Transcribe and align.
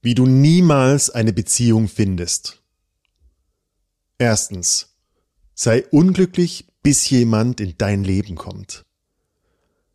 Wie 0.00 0.14
du 0.14 0.26
niemals 0.26 1.10
eine 1.10 1.32
Beziehung 1.32 1.88
findest. 1.88 2.62
Erstens. 4.16 4.94
Sei 5.54 5.84
unglücklich, 5.88 6.68
bis 6.84 7.10
jemand 7.10 7.60
in 7.60 7.74
dein 7.78 8.04
Leben 8.04 8.36
kommt. 8.36 8.84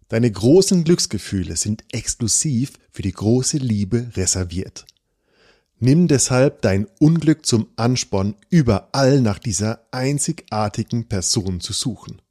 Deine 0.10 0.30
großen 0.30 0.84
Glücksgefühle 0.84 1.56
sind 1.56 1.86
exklusiv 1.94 2.74
für 2.92 3.02
die 3.02 3.14
große 3.14 3.58
Liebe 3.58 4.12
reserviert. 4.16 4.86
Nimm 5.80 6.10
deshalb 6.10 6.62
dein 6.62 6.86
Unglück 7.00 7.46
zum 7.46 7.70
Ansporn, 7.78 8.36
überall 8.50 9.22
nach 9.22 9.40
dieser 9.40 9.88
einzigartigen 9.92 11.08
Person 11.08 11.62
zu 11.62 11.72
suchen. 11.72 12.22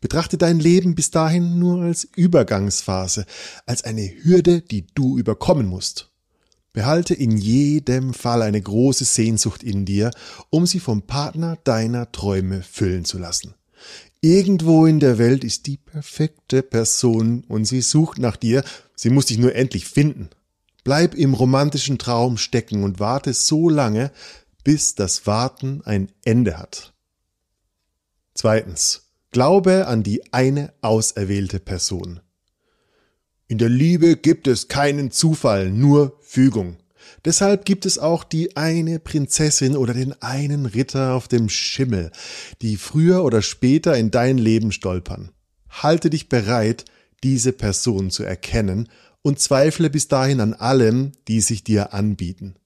Betrachte 0.00 0.38
dein 0.38 0.60
Leben 0.60 0.94
bis 0.94 1.10
dahin 1.10 1.58
nur 1.58 1.82
als 1.82 2.04
Übergangsphase, 2.04 3.26
als 3.66 3.82
eine 3.82 4.08
Hürde, 4.22 4.60
die 4.60 4.86
du 4.94 5.18
überkommen 5.18 5.66
musst. 5.66 6.13
Behalte 6.74 7.14
in 7.14 7.38
jedem 7.38 8.12
Fall 8.12 8.42
eine 8.42 8.60
große 8.60 9.04
Sehnsucht 9.04 9.62
in 9.62 9.86
dir, 9.86 10.10
um 10.50 10.66
sie 10.66 10.80
vom 10.80 11.02
Partner 11.02 11.56
deiner 11.62 12.10
Träume 12.12 12.62
füllen 12.62 13.04
zu 13.04 13.16
lassen. 13.16 13.54
Irgendwo 14.20 14.84
in 14.84 14.98
der 14.98 15.16
Welt 15.16 15.44
ist 15.44 15.66
die 15.66 15.76
perfekte 15.76 16.62
Person 16.62 17.44
und 17.46 17.64
sie 17.64 17.80
sucht 17.80 18.18
nach 18.18 18.36
dir, 18.36 18.64
sie 18.96 19.10
muss 19.10 19.26
dich 19.26 19.38
nur 19.38 19.54
endlich 19.54 19.86
finden. 19.86 20.30
Bleib 20.82 21.14
im 21.14 21.32
romantischen 21.32 21.96
Traum 21.96 22.38
stecken 22.38 22.82
und 22.82 22.98
warte 22.98 23.34
so 23.34 23.68
lange, 23.68 24.10
bis 24.64 24.96
das 24.96 25.26
Warten 25.26 25.80
ein 25.84 26.10
Ende 26.24 26.58
hat. 26.58 26.92
Zweitens. 28.34 29.02
Glaube 29.30 29.88
an 29.88 30.04
die 30.04 30.32
eine 30.32 30.72
auserwählte 30.80 31.58
Person. 31.58 32.20
In 33.46 33.58
der 33.58 33.68
Liebe 33.68 34.16
gibt 34.16 34.46
es 34.46 34.68
keinen 34.68 35.10
Zufall, 35.10 35.70
nur 35.70 36.18
Fügung. 36.22 36.78
Deshalb 37.24 37.66
gibt 37.66 37.84
es 37.84 37.98
auch 37.98 38.24
die 38.24 38.56
eine 38.56 38.98
Prinzessin 38.98 39.76
oder 39.76 39.92
den 39.92 40.20
einen 40.22 40.64
Ritter 40.64 41.14
auf 41.14 41.28
dem 41.28 41.48
Schimmel, 41.48 42.10
die 42.62 42.76
früher 42.76 43.22
oder 43.22 43.42
später 43.42 43.96
in 43.96 44.10
dein 44.10 44.38
Leben 44.38 44.72
stolpern. 44.72 45.30
Halte 45.68 46.08
dich 46.08 46.28
bereit, 46.28 46.86
diese 47.22 47.52
Person 47.52 48.10
zu 48.10 48.24
erkennen 48.24 48.88
und 49.22 49.40
zweifle 49.40 49.90
bis 49.90 50.08
dahin 50.08 50.40
an 50.40 50.54
allem, 50.54 51.12
die 51.28 51.40
sich 51.40 51.64
dir 51.64 51.92
anbieten. 51.92 52.56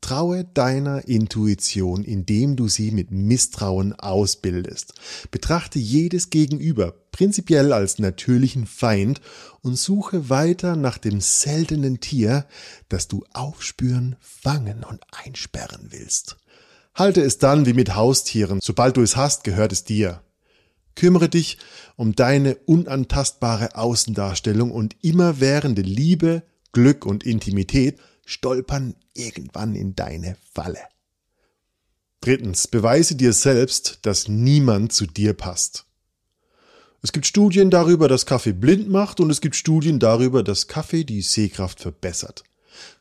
Traue 0.00 0.44
deiner 0.44 1.06
Intuition, 1.08 2.04
indem 2.04 2.56
du 2.56 2.68
sie 2.68 2.92
mit 2.92 3.10
Misstrauen 3.10 3.92
ausbildest. 3.94 4.94
Betrachte 5.30 5.78
jedes 5.78 6.30
Gegenüber 6.30 6.94
prinzipiell 7.12 7.72
als 7.72 7.98
natürlichen 7.98 8.66
Feind 8.66 9.20
und 9.60 9.76
suche 9.76 10.30
weiter 10.30 10.76
nach 10.76 10.98
dem 10.98 11.20
seltenen 11.20 11.98
Tier, 11.98 12.46
das 12.88 13.08
du 13.08 13.24
aufspüren, 13.32 14.16
fangen 14.20 14.84
und 14.84 15.00
einsperren 15.10 15.88
willst. 15.90 16.36
Halte 16.94 17.20
es 17.20 17.38
dann 17.38 17.66
wie 17.66 17.72
mit 17.72 17.94
Haustieren, 17.94 18.60
sobald 18.62 18.96
du 18.96 19.02
es 19.02 19.16
hast, 19.16 19.42
gehört 19.44 19.72
es 19.72 19.84
dir. 19.84 20.22
Kümmere 20.94 21.28
dich 21.28 21.58
um 21.96 22.14
deine 22.14 22.56
unantastbare 22.66 23.76
Außendarstellung 23.76 24.70
und 24.70 24.96
immerwährende 25.02 25.82
Liebe, 25.82 26.42
Glück 26.72 27.06
und 27.06 27.24
Intimität 27.24 27.98
stolpern 28.28 28.94
irgendwann 29.14 29.74
in 29.74 29.94
deine 29.94 30.36
Falle. 30.52 30.80
Drittens, 32.20 32.68
beweise 32.68 33.14
dir 33.14 33.32
selbst, 33.32 34.00
dass 34.02 34.28
niemand 34.28 34.92
zu 34.92 35.06
dir 35.06 35.32
passt. 35.32 35.86
Es 37.00 37.12
gibt 37.12 37.24
Studien 37.24 37.70
darüber, 37.70 38.06
dass 38.06 38.26
Kaffee 38.26 38.52
blind 38.52 38.90
macht 38.90 39.20
und 39.20 39.30
es 39.30 39.40
gibt 39.40 39.56
Studien 39.56 39.98
darüber, 39.98 40.42
dass 40.42 40.66
Kaffee 40.66 41.04
die 41.04 41.22
Sehkraft 41.22 41.80
verbessert. 41.80 42.44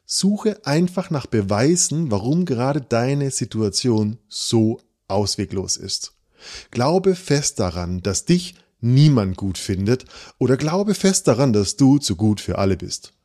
Suche 0.05 0.65
einfach 0.65 1.09
nach 1.09 1.25
Beweisen, 1.25 2.09
warum 2.09 2.45
gerade 2.45 2.79
deine 2.79 3.29
Situation 3.29 4.19
so 4.29 4.79
ausweglos 5.09 5.75
ist. 5.75 6.13
Glaube 6.71 7.15
fest 7.15 7.59
daran, 7.59 8.01
dass 8.01 8.23
dich 8.23 8.55
niemand 8.79 9.35
gut 9.35 9.57
findet 9.57 10.05
oder 10.37 10.55
glaube 10.55 10.93
fest 10.93 11.27
daran, 11.27 11.51
dass 11.51 11.75
du 11.75 11.97
zu 11.97 12.15
gut 12.15 12.39
für 12.39 12.59
alle 12.59 12.77
bist. 12.77 13.16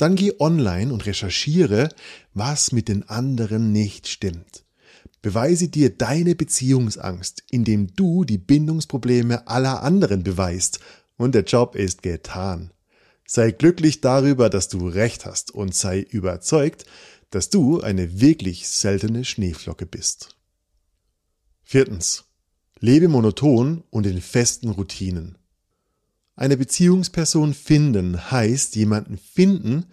Dann 0.00 0.16
geh 0.16 0.32
online 0.38 0.94
und 0.94 1.04
recherchiere, 1.04 1.90
was 2.32 2.72
mit 2.72 2.88
den 2.88 3.06
anderen 3.10 3.70
nicht 3.70 4.08
stimmt. 4.08 4.64
Beweise 5.20 5.68
dir 5.68 5.90
deine 5.90 6.34
Beziehungsangst, 6.34 7.44
indem 7.50 7.94
du 7.94 8.24
die 8.24 8.38
Bindungsprobleme 8.38 9.46
aller 9.46 9.82
anderen 9.82 10.22
beweist, 10.22 10.80
und 11.18 11.34
der 11.34 11.42
Job 11.42 11.76
ist 11.76 12.02
getan. 12.02 12.72
Sei 13.26 13.50
glücklich 13.50 14.00
darüber, 14.00 14.48
dass 14.48 14.68
du 14.68 14.88
recht 14.88 15.26
hast 15.26 15.50
und 15.50 15.74
sei 15.74 16.00
überzeugt, 16.00 16.86
dass 17.28 17.50
du 17.50 17.82
eine 17.82 18.22
wirklich 18.22 18.68
seltene 18.68 19.26
Schneeflocke 19.26 19.84
bist. 19.84 20.34
Viertens. 21.62 22.24
Lebe 22.78 23.08
monoton 23.08 23.84
und 23.90 24.06
in 24.06 24.22
festen 24.22 24.70
Routinen. 24.70 25.36
Eine 26.36 26.56
Beziehungsperson 26.56 27.54
finden 27.54 28.30
heißt 28.30 28.76
jemanden 28.76 29.18
finden, 29.18 29.86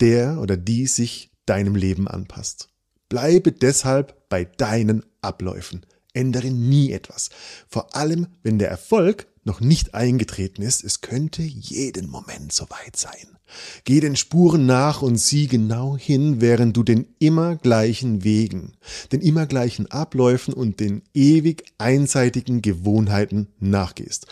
der 0.00 0.40
oder 0.40 0.56
die 0.56 0.86
sich 0.86 1.30
deinem 1.46 1.76
Leben 1.76 2.08
anpasst. 2.08 2.68
Bleibe 3.08 3.52
deshalb 3.52 4.28
bei 4.28 4.44
deinen 4.44 5.04
Abläufen. 5.20 5.84
Ändere 6.12 6.50
nie 6.50 6.92
etwas. 6.92 7.30
Vor 7.68 7.94
allem, 7.94 8.28
wenn 8.42 8.58
der 8.58 8.68
Erfolg 8.68 9.26
noch 9.44 9.60
nicht 9.60 9.94
eingetreten 9.94 10.62
ist, 10.62 10.84
es 10.84 11.00
könnte 11.00 11.42
jeden 11.42 12.08
Moment 12.08 12.52
soweit 12.52 12.96
sein. 12.96 13.38
Geh 13.84 14.00
den 14.00 14.16
Spuren 14.16 14.66
nach 14.66 15.02
und 15.02 15.16
sieh 15.16 15.46
genau 15.46 15.96
hin, 15.96 16.40
während 16.40 16.76
du 16.76 16.82
den 16.82 17.14
immer 17.18 17.56
gleichen 17.56 18.22
Wegen, 18.22 18.74
den 19.12 19.20
immer 19.20 19.46
gleichen 19.46 19.90
Abläufen 19.90 20.54
und 20.54 20.78
den 20.78 21.02
ewig 21.14 21.64
einseitigen 21.78 22.62
Gewohnheiten 22.62 23.48
nachgehst. 23.58 24.26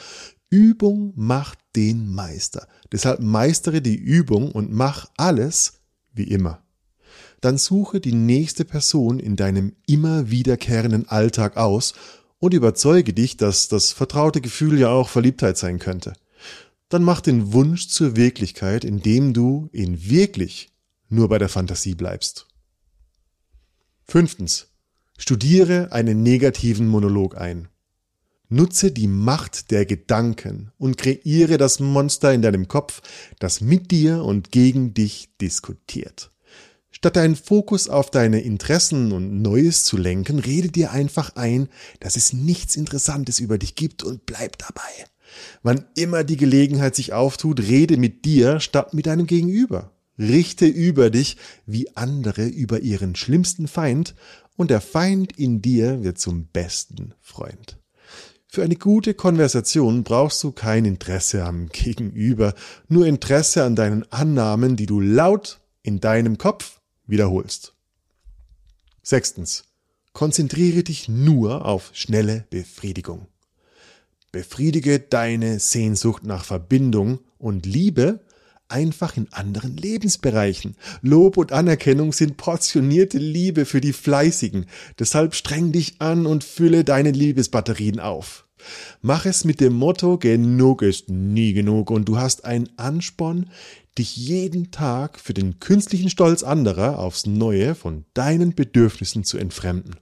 Übung 0.50 1.12
macht 1.14 1.58
den 1.76 2.12
Meister. 2.12 2.68
Deshalb 2.90 3.20
meistere 3.20 3.82
die 3.82 3.96
Übung 3.96 4.50
und 4.52 4.72
mach 4.72 5.10
alles 5.16 5.74
wie 6.12 6.24
immer. 6.24 6.62
Dann 7.40 7.58
suche 7.58 8.00
die 8.00 8.14
nächste 8.14 8.64
Person 8.64 9.20
in 9.20 9.36
deinem 9.36 9.76
immer 9.86 10.30
wiederkehrenden 10.30 11.08
Alltag 11.08 11.56
aus 11.56 11.94
und 12.38 12.54
überzeuge 12.54 13.12
dich, 13.12 13.36
dass 13.36 13.68
das 13.68 13.92
vertraute 13.92 14.40
Gefühl 14.40 14.78
ja 14.78 14.88
auch 14.88 15.08
Verliebtheit 15.08 15.58
sein 15.58 15.78
könnte. 15.78 16.14
Dann 16.88 17.04
mach 17.04 17.20
den 17.20 17.52
Wunsch 17.52 17.88
zur 17.88 18.16
Wirklichkeit, 18.16 18.84
indem 18.84 19.34
du 19.34 19.68
in 19.72 20.08
wirklich 20.08 20.72
nur 21.08 21.28
bei 21.28 21.38
der 21.38 21.48
Fantasie 21.48 21.94
bleibst. 21.94 22.46
Fünftens. 24.04 24.68
Studiere 25.18 25.92
einen 25.92 26.22
negativen 26.22 26.88
Monolog 26.88 27.36
ein. 27.36 27.68
Nutze 28.50 28.90
die 28.90 29.08
Macht 29.08 29.70
der 29.70 29.84
Gedanken 29.84 30.72
und 30.78 30.96
kreiere 30.96 31.58
das 31.58 31.80
Monster 31.80 32.32
in 32.32 32.40
deinem 32.40 32.66
Kopf, 32.66 33.02
das 33.38 33.60
mit 33.60 33.90
dir 33.90 34.24
und 34.24 34.50
gegen 34.50 34.94
dich 34.94 35.28
diskutiert. 35.40 36.30
Statt 36.90 37.16
deinen 37.16 37.36
Fokus 37.36 37.88
auf 37.88 38.10
deine 38.10 38.40
Interessen 38.40 39.12
und 39.12 39.42
Neues 39.42 39.84
zu 39.84 39.98
lenken, 39.98 40.38
rede 40.38 40.68
dir 40.68 40.90
einfach 40.92 41.36
ein, 41.36 41.68
dass 42.00 42.16
es 42.16 42.32
nichts 42.32 42.74
Interessantes 42.74 43.38
über 43.38 43.58
dich 43.58 43.74
gibt 43.74 44.02
und 44.02 44.24
bleib 44.24 44.56
dabei. 44.58 45.06
Wann 45.62 45.84
immer 45.94 46.24
die 46.24 46.38
Gelegenheit 46.38 46.96
sich 46.96 47.12
auftut, 47.12 47.60
rede 47.60 47.98
mit 47.98 48.24
dir 48.24 48.60
statt 48.60 48.94
mit 48.94 49.06
deinem 49.06 49.26
Gegenüber. 49.26 49.92
Richte 50.18 50.66
über 50.66 51.10
dich 51.10 51.36
wie 51.66 51.94
andere 51.96 52.46
über 52.46 52.80
ihren 52.80 53.14
schlimmsten 53.14 53.68
Feind 53.68 54.14
und 54.56 54.70
der 54.70 54.80
Feind 54.80 55.38
in 55.38 55.62
dir 55.62 56.02
wird 56.02 56.18
zum 56.18 56.46
besten 56.46 57.14
Freund. 57.20 57.77
Für 58.58 58.64
eine 58.64 58.74
gute 58.74 59.14
Konversation 59.14 60.02
brauchst 60.02 60.42
du 60.42 60.50
kein 60.50 60.84
Interesse 60.84 61.44
am 61.44 61.68
Gegenüber, 61.68 62.54
nur 62.88 63.06
Interesse 63.06 63.62
an 63.62 63.76
deinen 63.76 64.10
Annahmen, 64.10 64.74
die 64.74 64.86
du 64.86 64.98
laut 64.98 65.60
in 65.84 66.00
deinem 66.00 66.38
Kopf 66.38 66.80
wiederholst. 67.06 67.74
Sechstens. 69.00 69.62
Konzentriere 70.12 70.82
dich 70.82 71.08
nur 71.08 71.66
auf 71.66 71.90
schnelle 71.92 72.46
Befriedigung. 72.50 73.28
Befriedige 74.32 74.98
deine 74.98 75.60
Sehnsucht 75.60 76.24
nach 76.24 76.44
Verbindung 76.44 77.20
und 77.38 77.64
Liebe 77.64 78.24
einfach 78.66 79.16
in 79.16 79.32
anderen 79.32 79.76
Lebensbereichen. 79.76 80.74
Lob 81.00 81.36
und 81.36 81.52
Anerkennung 81.52 82.12
sind 82.12 82.36
portionierte 82.36 83.18
Liebe 83.18 83.66
für 83.66 83.80
die 83.80 83.92
Fleißigen. 83.92 84.66
Deshalb 84.98 85.36
streng 85.36 85.70
dich 85.70 86.00
an 86.00 86.26
und 86.26 86.42
fülle 86.42 86.82
deine 86.82 87.12
Liebesbatterien 87.12 88.00
auf. 88.00 88.47
Mach 89.02 89.26
es 89.26 89.44
mit 89.44 89.60
dem 89.60 89.74
Motto, 89.74 90.18
genug 90.18 90.82
ist 90.82 91.08
nie 91.08 91.52
genug 91.52 91.90
und 91.90 92.08
du 92.08 92.18
hast 92.18 92.44
einen 92.44 92.68
Ansporn, 92.76 93.50
dich 93.98 94.16
jeden 94.16 94.70
Tag 94.70 95.18
für 95.18 95.34
den 95.34 95.60
künstlichen 95.60 96.10
Stolz 96.10 96.42
anderer 96.42 96.98
aufs 96.98 97.26
Neue 97.26 97.74
von 97.74 98.04
deinen 98.14 98.54
Bedürfnissen 98.54 99.24
zu 99.24 99.38
entfremden. 99.38 99.96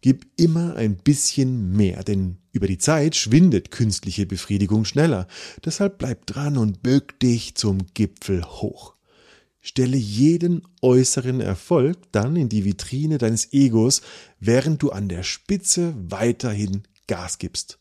Gib 0.00 0.26
immer 0.36 0.76
ein 0.76 0.96
bisschen 0.96 1.72
mehr, 1.72 2.04
denn 2.04 2.36
über 2.52 2.66
die 2.66 2.78
Zeit 2.78 3.16
schwindet 3.16 3.70
künstliche 3.70 4.26
Befriedigung 4.26 4.84
schneller. 4.84 5.26
Deshalb 5.64 5.98
bleib 5.98 6.26
dran 6.26 6.56
und 6.56 6.82
bück 6.82 7.18
dich 7.18 7.54
zum 7.56 7.78
Gipfel 7.94 8.44
hoch. 8.44 8.94
Stelle 9.60 9.96
jeden 9.96 10.62
äußeren 10.80 11.40
Erfolg 11.40 11.98
dann 12.12 12.36
in 12.36 12.48
die 12.48 12.64
Vitrine 12.64 13.18
deines 13.18 13.52
Egos, 13.52 14.00
während 14.38 14.80
du 14.80 14.90
an 14.90 15.08
der 15.08 15.24
Spitze 15.24 15.92
weiterhin 15.96 16.84
Gas 17.06 17.38
gibst. 17.38 17.78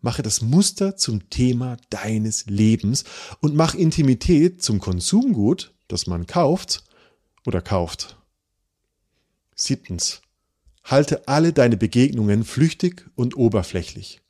Mache 0.00 0.22
das 0.22 0.42
Muster 0.42 0.96
zum 0.96 1.30
Thema 1.30 1.76
deines 1.90 2.46
Lebens 2.46 3.04
und 3.40 3.54
mach 3.54 3.74
Intimität 3.74 4.62
zum 4.62 4.78
Konsumgut, 4.78 5.74
das 5.88 6.06
man 6.06 6.26
kauft 6.26 6.84
oder 7.46 7.60
kauft. 7.60 8.18
Siebtens. 9.54 10.20
Halte 10.84 11.26
alle 11.26 11.52
deine 11.52 11.76
Begegnungen 11.76 12.44
flüchtig 12.44 13.06
und 13.16 13.36
oberflächlich. 13.36 14.20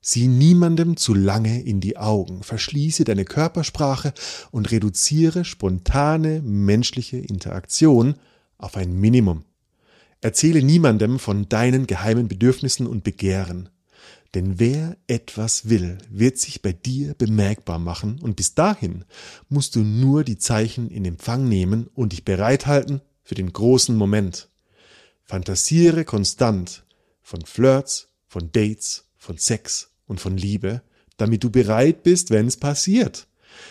Sieh 0.00 0.28
niemandem 0.28 0.96
zu 0.96 1.14
lange 1.14 1.62
in 1.62 1.80
die 1.80 1.96
Augen, 1.96 2.44
verschließe 2.44 3.04
deine 3.04 3.24
Körpersprache 3.24 4.14
und 4.52 4.70
reduziere 4.70 5.44
spontane 5.44 6.40
menschliche 6.42 7.18
Interaktion 7.18 8.14
auf 8.56 8.76
ein 8.76 8.94
Minimum. 8.98 9.44
Erzähle 10.20 10.62
niemandem 10.62 11.18
von 11.18 11.48
deinen 11.48 11.86
geheimen 11.86 12.28
Bedürfnissen 12.28 12.86
und 12.86 13.04
Begehren. 13.04 13.68
Denn 14.34 14.58
wer 14.58 14.96
etwas 15.06 15.68
will, 15.68 15.98
wird 16.10 16.38
sich 16.38 16.62
bei 16.62 16.72
dir 16.72 17.14
bemerkbar 17.14 17.78
machen 17.78 18.18
und 18.20 18.36
bis 18.36 18.54
dahin 18.54 19.04
musst 19.48 19.76
du 19.76 19.80
nur 19.80 20.24
die 20.24 20.38
Zeichen 20.38 20.90
in 20.90 21.04
Empfang 21.04 21.48
nehmen 21.48 21.88
und 21.94 22.12
dich 22.12 22.24
bereithalten 22.24 23.00
für 23.22 23.34
den 23.34 23.52
großen 23.52 23.96
Moment. 23.96 24.48
Fantasiere 25.24 26.04
konstant 26.04 26.84
von 27.22 27.44
Flirts, 27.44 28.08
von 28.26 28.52
Dates, 28.52 29.04
von 29.16 29.38
Sex 29.38 29.90
und 30.06 30.20
von 30.20 30.36
Liebe, 30.36 30.82
damit 31.16 31.42
du 31.42 31.50
bereit 31.50 32.02
bist, 32.02 32.30
wenn 32.30 32.46
es 32.46 32.56
passiert. 32.56 33.26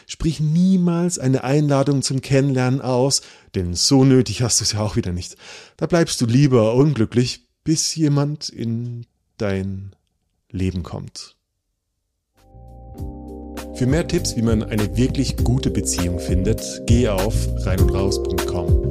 Sprich 0.08 0.40
niemals 0.40 1.20
eine 1.20 1.44
Einladung 1.44 2.02
zum 2.02 2.22
Kennenlernen 2.22 2.82
aus, 2.82 3.22
denn 3.56 3.74
so 3.74 4.04
nötig 4.04 4.42
hast 4.42 4.60
du 4.60 4.64
es 4.64 4.74
ja 4.74 4.80
auch 4.82 4.96
wieder 4.96 5.12
nicht. 5.12 5.36
Da 5.78 5.86
bleibst 5.86 6.22
du 6.22 6.26
lieber 6.26 6.74
unglücklich, 6.76 7.48
bis 7.64 7.96
jemand 7.96 8.50
in 8.50 9.06
dein 9.38 9.96
Leben 10.52 10.84
kommt. 10.84 11.36
Für 13.76 13.88
mehr 13.88 14.08
Tipps, 14.08 14.38
wie 14.38 14.42
man 14.42 14.64
eine 14.64 14.96
wirklich 14.96 15.36
gute 15.36 15.70
Beziehung 15.70 16.20
findet, 16.20 16.82
gehe 16.86 17.12
auf 17.12 17.36
reinundraus.com. 17.66 18.85